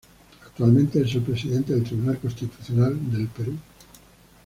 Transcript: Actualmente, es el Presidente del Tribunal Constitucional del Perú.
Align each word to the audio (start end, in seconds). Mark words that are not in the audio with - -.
Actualmente, 0.47 1.03
es 1.03 1.13
el 1.13 1.21
Presidente 1.21 1.73
del 1.73 1.83
Tribunal 1.83 2.17
Constitucional 2.17 2.97
del 3.11 3.27
Perú. 3.27 3.53